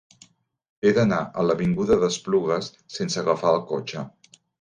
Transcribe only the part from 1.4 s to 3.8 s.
a l'avinguda d'Esplugues sense agafar el